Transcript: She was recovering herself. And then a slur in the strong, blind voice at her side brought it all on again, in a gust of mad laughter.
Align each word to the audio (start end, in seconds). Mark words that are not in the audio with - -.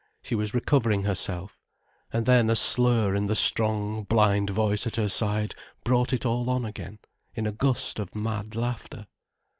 She 0.23 0.33
was 0.33 0.55
recovering 0.55 1.03
herself. 1.03 1.59
And 2.11 2.25
then 2.25 2.49
a 2.49 2.55
slur 2.55 3.13
in 3.13 3.25
the 3.25 3.35
strong, 3.35 4.03
blind 4.05 4.49
voice 4.49 4.87
at 4.87 4.95
her 4.95 5.07
side 5.07 5.53
brought 5.83 6.11
it 6.11 6.25
all 6.25 6.49
on 6.49 6.65
again, 6.65 6.97
in 7.35 7.45
a 7.45 7.51
gust 7.51 7.99
of 7.99 8.15
mad 8.15 8.55
laughter. 8.55 9.05